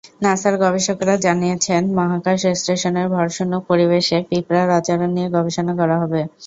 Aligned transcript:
নাসার 0.23 0.55
গবেষকেরা 0.63 1.15
জানিয়েছেন, 1.25 1.81
মহাকাশ 1.97 2.41
স্টেশনের 2.55 3.07
ভরশূন্য 3.13 3.53
পরিবেশে 3.69 4.17
পিঁপড়ার 4.29 4.69
আচরণ 4.79 5.09
নিয়ে 5.15 5.29
গবেষণা 5.35 5.73
করা 5.79 5.95
হবে। 6.01 6.21